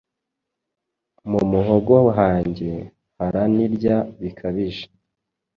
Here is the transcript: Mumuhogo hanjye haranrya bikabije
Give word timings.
Mumuhogo 1.29 1.95
hanjye 2.17 2.71
haranrya 3.17 3.97
bikabije 4.19 4.85